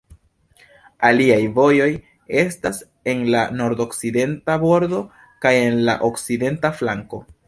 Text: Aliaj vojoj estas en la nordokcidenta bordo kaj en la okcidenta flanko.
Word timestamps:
Aliaj 1.09 1.41
vojoj 1.57 1.89
estas 2.43 2.79
en 3.13 3.21
la 3.35 3.43
nordokcidenta 3.59 4.55
bordo 4.65 5.03
kaj 5.45 5.53
en 5.67 5.79
la 5.91 5.95
okcidenta 6.09 6.73
flanko. 6.81 7.21